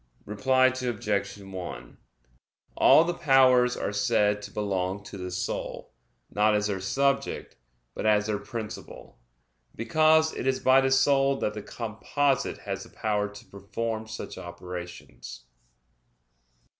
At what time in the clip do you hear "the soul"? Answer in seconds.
5.15-5.93, 10.81-11.37